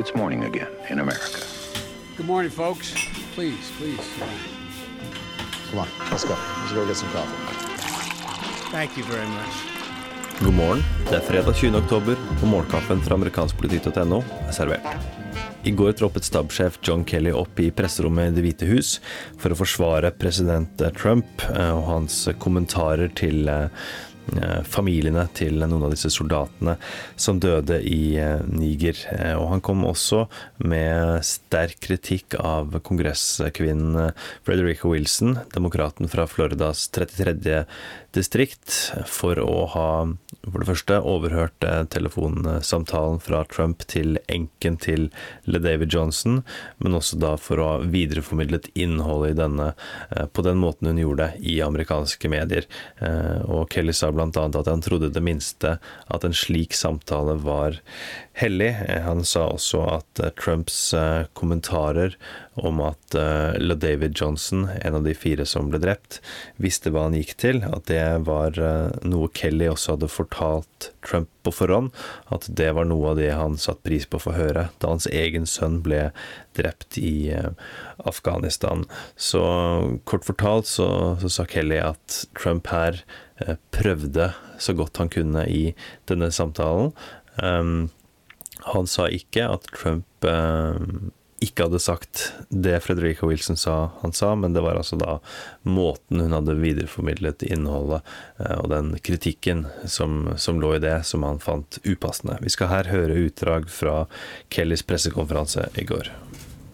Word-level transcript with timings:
it's 0.00 0.14
morning 0.14 0.44
again 0.44 0.72
in 0.88 0.98
America. 0.98 1.40
Good 2.16 2.26
morning, 2.26 2.50
folks. 2.50 2.94
Please, 3.34 3.70
please. 3.76 4.00
Come 5.68 5.80
on, 5.80 5.88
let's 6.10 6.24
go. 6.24 6.36
Let's 6.60 6.72
go 6.72 6.86
get 6.86 6.96
some 6.96 7.10
coffee. 7.10 7.36
Thank 8.72 8.96
you 8.96 9.04
very 9.04 9.28
much. 9.28 9.54
God 10.40 10.54
morgen. 10.54 10.82
Det 11.10 11.16
er 11.16 11.20
fredag 11.20 11.54
20. 11.54 11.76
oktober, 11.76 12.16
og 12.42 12.48
morgenkaffen 12.48 13.02
fra 13.04 13.18
amerikanskpolitikk.no 13.20 14.22
er 14.48 14.54
servert. 14.56 14.88
I 15.68 15.74
går 15.76 15.92
troppet 15.92 16.24
stabssjef 16.24 16.78
John 16.80 17.04
Kelly 17.04 17.34
opp 17.36 17.60
i 17.60 17.68
presserommet 17.70 18.30
i 18.30 18.36
Det 18.38 18.44
hvite 18.46 18.68
hus 18.70 18.94
for 19.36 19.52
å 19.52 19.58
forsvare 19.58 20.14
president 20.16 20.80
Trump 20.96 21.44
eh, 21.50 21.74
og 21.76 21.84
hans 21.90 22.22
kommentarer 22.40 23.12
til 23.20 23.44
eh, 23.52 23.68
Eh, 23.68 24.09
familiene 24.66 25.26
til 25.36 25.58
noen 25.60 25.86
av 25.86 25.94
disse 25.94 26.10
soldatene 26.12 26.76
som 27.20 27.40
døde 27.40 27.80
i 27.86 28.16
eh, 28.20 28.42
Niger. 28.46 28.98
Eh, 29.14 29.34
og 29.38 29.48
han 29.54 29.64
kom 29.64 29.84
også 29.88 30.26
med 30.62 31.24
sterk 31.26 31.80
kritikk 31.84 32.36
av 32.38 32.78
kongresskvinnen 32.86 34.12
Frederica 34.46 34.90
Wilson, 34.90 35.38
demokraten 35.54 36.10
fra 36.10 36.26
Floridas 36.30 36.88
33. 36.94 37.64
distrikt, 38.14 38.74
for 39.06 39.38
å 39.38 39.66
ha 39.74 39.90
for 40.40 40.62
det 40.62 40.66
første 40.66 40.96
overhørt 41.06 41.66
telefonsamtalen 41.92 43.20
fra 43.22 43.42
Trump 43.52 43.84
til 43.90 44.18
enken 44.32 44.78
til 44.80 45.08
LeDavid 45.46 45.92
Johnson, 45.94 46.40
men 46.82 46.96
også 46.96 47.20
da 47.20 47.34
for 47.38 47.60
å 47.60 47.68
ha 47.68 47.90
videreformidlet 47.92 48.70
innholdet 48.74 49.34
i 49.34 49.38
denne 49.42 49.68
på 50.34 50.44
den 50.46 50.58
måten 50.62 50.90
hun 50.90 51.02
gjorde 51.02 51.28
i 51.38 51.60
amerikanske 51.62 52.32
medier. 52.32 52.66
Og 53.46 53.68
Kelly 53.70 53.94
sa 53.96 54.10
bl.a. 54.20 54.44
at 54.60 54.68
han 54.68 54.84
trodde 54.84 55.10
det 55.14 55.22
minste 55.24 55.78
at 56.12 56.26
en 56.26 56.36
slik 56.36 56.76
samtale 56.76 57.38
var 57.40 57.80
hellig. 58.36 58.70
Han 59.04 59.24
sa 59.24 59.48
også 59.54 59.82
at 59.96 60.22
eh, 60.22 60.34
Trumps 60.38 60.92
eh, 60.94 61.24
kommentarer 61.38 62.16
om 62.66 62.80
at 62.84 63.16
uh, 63.16 63.56
LaDavid 63.58 64.14
Johnson, 64.16 64.68
en 64.82 64.98
av 64.98 65.06
de 65.06 65.14
fire 65.16 65.46
som 65.48 65.70
ble 65.70 65.80
drept, 65.82 66.20
visste 66.60 66.92
hva 66.92 67.06
han 67.08 67.16
gikk 67.18 67.34
til, 67.40 67.62
at 67.66 67.86
det 67.90 68.02
var 68.26 68.58
noe 69.06 69.30
Kelly 69.36 69.70
også 69.70 69.96
hadde 69.96 70.10
fortalt 70.12 70.90
Trump 71.06 71.30
på 71.44 71.52
forhånd, 71.54 71.90
at 72.34 72.48
det 72.60 72.70
var 72.76 72.88
noe 72.88 73.12
av 73.12 73.20
det 73.20 73.30
han 73.32 73.56
satte 73.60 73.86
pris 73.88 74.04
på 74.04 74.20
å 74.20 74.24
få 74.26 74.34
høre 74.36 74.68
da 74.82 74.92
hans 74.92 75.08
egen 75.08 75.46
sønn 75.48 75.80
ble 75.84 76.10
drept 76.58 76.98
i 77.00 77.32
Afghanistan. 78.04 78.84
Så 79.16 79.40
kort 80.04 80.28
fortalt 80.28 80.68
så, 80.68 81.16
så 81.22 81.32
sa 81.32 81.48
Kelly 81.48 81.80
at 81.80 82.24
Trump 82.36 82.68
her 82.74 83.00
prøvde 83.72 84.32
så 84.60 84.76
godt 84.76 85.00
han 85.00 85.08
kunne 85.12 85.46
i 85.48 85.72
denne 86.10 86.30
samtalen. 86.34 86.92
Um, 87.42 87.88
han 88.74 88.88
sa 88.90 89.08
ikke 89.08 89.46
at 89.48 89.68
Trump 89.72 90.28
um, 90.28 91.10
ikke 91.40 91.66
hadde 91.66 91.80
sagt 91.80 92.32
det 92.48 92.82
Frederica 92.84 93.26
Wilson 93.26 93.56
sa 93.56 93.90
han 94.00 94.12
sa, 94.12 94.34
men 94.36 94.52
det 94.52 94.60
var 94.60 94.76
altså 94.76 94.98
da 95.00 95.18
måten 95.62 96.20
hun 96.20 96.34
hadde 96.36 96.58
videreformidlet 96.60 97.42
innholdet 97.48 98.04
uh, 98.40 98.58
og 98.58 98.68
den 98.72 98.92
kritikken 99.00 99.64
som, 99.84 100.34
som, 100.36 100.60
lå 100.60 100.74
i 100.76 100.82
det, 100.84 100.98
som 101.08 101.24
han 101.24 101.40
fant 101.40 101.80
upassende. 101.84 102.36
Vi 102.44 102.52
skal 102.52 102.72
her 102.72 102.92
høre 102.92 103.16
utdrag 103.24 103.70
fra 103.72 104.04
Kellys 104.52 104.84
pressekonferanse 104.84 105.70
i 105.80 105.86
går. 105.88 106.12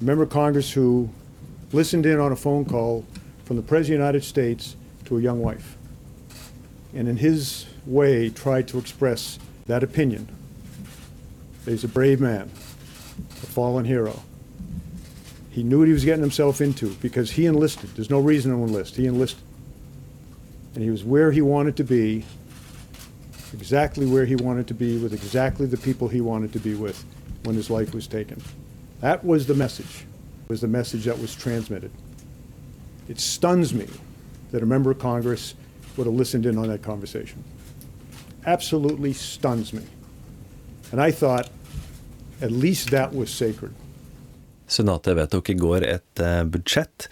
Member 0.00 0.26
Congress 0.26 0.74
who 0.76 1.08
listened 1.72 2.06
in 2.06 2.20
on 2.20 2.32
a 2.32 2.36
phone 2.36 2.64
call 2.64 3.04
from 3.44 3.56
the 3.56 3.62
President 3.62 4.02
of 4.02 4.12
the 4.12 4.18
United 4.18 4.24
States 4.24 4.76
to 5.06 5.16
a 5.16 5.20
young 5.20 5.40
wife 5.40 5.76
and 6.94 7.08
in 7.08 7.16
his 7.16 7.66
way 7.86 8.30
tried 8.30 8.66
to 8.68 8.78
express 8.78 9.38
that 9.66 9.82
opinion. 9.82 10.28
He's 11.64 11.84
a 11.84 11.88
brave 11.88 12.20
man, 12.20 12.50
a 13.42 13.46
fallen 13.46 13.84
hero. 13.84 14.22
He 15.56 15.62
knew 15.62 15.78
what 15.78 15.88
he 15.88 15.94
was 15.94 16.04
getting 16.04 16.20
himself 16.20 16.60
into 16.60 16.90
because 16.96 17.30
he 17.30 17.46
enlisted. 17.46 17.88
There's 17.96 18.10
no 18.10 18.20
reason 18.20 18.52
to 18.52 18.58
enlist. 18.58 18.94
He 18.94 19.06
enlisted. 19.06 19.42
And 20.74 20.84
he 20.84 20.90
was 20.90 21.02
where 21.02 21.32
he 21.32 21.40
wanted 21.40 21.78
to 21.78 21.82
be, 21.82 22.26
exactly 23.54 24.04
where 24.04 24.26
he 24.26 24.36
wanted 24.36 24.68
to 24.68 24.74
be, 24.74 24.98
with 24.98 25.14
exactly 25.14 25.64
the 25.64 25.78
people 25.78 26.08
he 26.08 26.20
wanted 26.20 26.52
to 26.52 26.58
be 26.58 26.74
with 26.74 27.02
when 27.44 27.56
his 27.56 27.70
life 27.70 27.94
was 27.94 28.06
taken. 28.06 28.42
That 29.00 29.24
was 29.24 29.46
the 29.46 29.54
message, 29.54 30.04
It 30.44 30.50
was 30.50 30.60
the 30.60 30.68
message 30.68 31.06
that 31.06 31.18
was 31.18 31.34
transmitted. 31.34 31.90
It 33.08 33.18
stuns 33.18 33.72
me 33.72 33.88
that 34.50 34.62
a 34.62 34.66
member 34.66 34.90
of 34.90 34.98
Congress 34.98 35.54
would 35.96 36.06
have 36.06 36.14
listened 36.14 36.44
in 36.44 36.58
on 36.58 36.68
that 36.68 36.82
conversation. 36.82 37.42
Absolutely 38.44 39.14
stuns 39.14 39.72
me. 39.72 39.86
And 40.92 41.00
I 41.00 41.12
thought 41.12 41.48
at 42.42 42.52
least 42.52 42.90
that 42.90 43.14
was 43.14 43.30
sacred. 43.30 43.72
Senatet 44.66 45.16
vedtok 45.18 45.52
i 45.52 45.58
går 45.58 45.86
et 45.86 46.22
uh, 46.22 46.42
budsjett. 46.48 47.08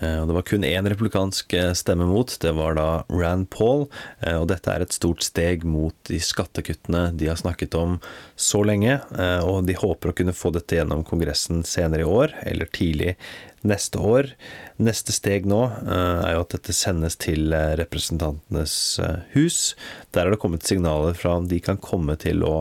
Uh, 0.00 0.22
og 0.22 0.30
Det 0.30 0.36
var 0.38 0.46
kun 0.48 0.64
én 0.64 0.88
republikansk 0.88 1.52
eh, 1.58 1.72
stemme 1.76 2.06
mot, 2.08 2.32
det 2.40 2.54
var 2.56 2.78
da 2.78 2.86
Rand 3.12 3.50
Paul. 3.52 3.84
Og 4.30 4.46
dette 4.48 4.72
er 4.72 4.84
et 4.84 4.96
stort 4.96 5.20
steg 5.26 5.66
mot 5.68 5.92
de 6.08 6.16
skattekuttene 6.24 7.10
de 7.20 7.28
har 7.28 7.36
snakket 7.36 7.76
om 7.76 7.98
så 8.32 8.62
lenge. 8.64 8.96
Og 9.44 9.66
de 9.68 9.76
håper 9.76 10.12
å 10.12 10.16
kunne 10.16 10.36
få 10.36 10.54
dette 10.56 10.78
gjennom 10.78 11.04
Kongressen 11.04 11.60
senere 11.68 12.06
i 12.06 12.08
år, 12.08 12.32
eller 12.48 12.70
tidlig 12.72 13.18
neste 13.66 14.00
år. 14.00 14.30
Neste 14.80 15.12
steg 15.12 15.46
nå 15.48 15.60
eh, 15.68 16.20
er 16.24 16.36
jo 16.36 16.44
at 16.44 16.54
dette 16.54 16.74
sendes 16.76 17.18
til 17.20 17.52
eh, 17.56 17.74
Representantenes 17.80 18.74
eh, 19.02 19.18
hus. 19.34 19.74
Der 20.14 20.26
er 20.26 20.34
det 20.34 20.40
kommet 20.42 20.66
signaler 20.66 21.16
fra 21.18 21.36
om 21.40 21.48
de 21.50 21.60
kan 21.64 21.80
komme 21.80 22.16
til 22.20 22.44
å 22.46 22.54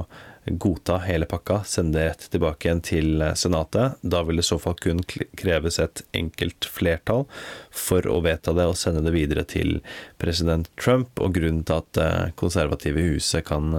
godta 0.49 0.97
hele 1.03 1.27
pakka, 1.29 1.61
sende 1.65 1.99
det 1.99 2.05
rett 2.07 2.25
tilbake 2.33 2.67
igjen 2.67 2.81
til 2.85 3.23
Senatet. 3.37 3.99
Da 4.01 4.23
vil 4.25 4.39
det 4.39 4.45
i 4.45 4.49
så 4.49 4.59
fall 4.61 4.77
kun 4.81 5.01
kreves 5.37 5.79
et 5.81 6.03
enkelt 6.17 6.67
flertall 6.69 7.25
for 7.75 8.05
å 8.09 8.19
vedta 8.25 8.53
det 8.57 8.67
og 8.69 8.77
sende 8.79 9.03
det 9.05 9.13
videre 9.15 9.45
til 9.47 9.79
president 10.21 10.69
Trump. 10.81 11.11
Og 11.19 11.35
grunnen 11.38 11.65
til 11.67 11.81
at 11.81 12.33
konservative 12.39 13.01
i 13.01 13.15
huset 13.15 13.45
kan, 13.47 13.71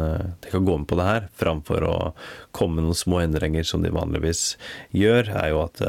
kan 0.47 0.67
gå 0.67 0.79
med 0.79 0.89
på 0.91 0.99
det 1.01 1.09
her, 1.09 1.29
framfor 1.41 1.87
å 1.89 1.97
komme 2.57 2.85
noen 2.85 2.99
små 2.99 3.23
endringer 3.25 3.67
som 3.67 3.85
de 3.85 3.93
vanligvis 3.95 4.55
gjør, 4.97 5.33
er 5.43 5.53
jo 5.55 5.65
at 5.65 5.83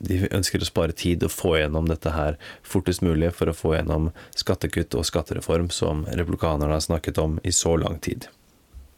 de 0.00 0.20
ønsker 0.32 0.62
å 0.62 0.68
spare 0.68 0.96
tid 0.96 1.24
og 1.26 1.34
få 1.34 1.56
gjennom 1.58 1.88
dette 1.90 2.12
her 2.14 2.38
fortest 2.66 3.04
mulig 3.04 3.32
for 3.36 3.50
å 3.50 3.56
få 3.56 3.74
gjennom 3.76 4.10
skattekutt 4.38 4.96
og 4.96 5.08
skattereform 5.08 5.70
som 5.74 6.06
republikanerne 6.08 6.76
har 6.76 6.84
snakket 6.84 7.20
om 7.20 7.40
i 7.44 7.52
så 7.54 7.76
lang 7.80 8.00
tid. 8.00 8.28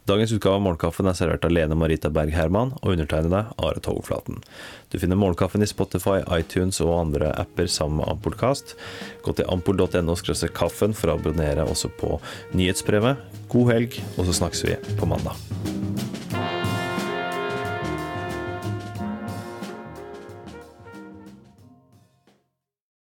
Dagens 0.05 0.31
utgave 0.35 0.57
av 0.57 0.63
Morgenkaffen 0.65 1.07
er 1.07 1.15
servert 1.15 1.45
av 1.47 1.53
Lene 1.55 1.77
Marita 1.79 2.09
Berg 2.11 2.33
Herman 2.35 2.73
og 2.81 2.91
undertegnede 2.91 3.45
Are 3.55 3.83
Togflaten. 3.83 4.41
Du 4.91 4.97
finner 4.99 5.15
Morgenkaffen 5.15 5.63
i 5.63 5.69
Spotify, 5.69 6.17
iTunes 6.35 6.81
og 6.83 6.91
andre 6.97 7.31
apper 7.39 7.71
sammen 7.71 8.01
med 8.01 8.11
Ampolkast. 8.11 8.75
Gå 9.23 9.31
til 9.37 9.47
ampol.no 9.47 10.17
kaffen 10.51 10.91
for 10.91 11.07
å 11.07 11.15
abonnere 11.15 11.63
også 11.63 11.93
på 12.01 12.19
nyhetsbrevet. 12.51 13.23
God 13.47 13.71
helg, 13.71 14.03
og 14.17 14.27
så 14.27 14.35
snakkes 14.43 14.67
vi 14.67 14.77
på 14.99 15.07
mandag. 15.07 15.39